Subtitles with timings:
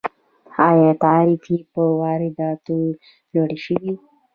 [0.67, 2.77] آیا تعرفې په وارداتو
[3.33, 3.93] لوړې شوي؟